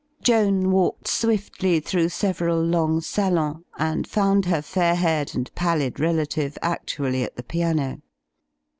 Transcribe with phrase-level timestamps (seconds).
[0.23, 6.57] Joan walked swiftly through several long salons, and found her fair haired and pallid relative
[6.63, 8.01] actually at the piano.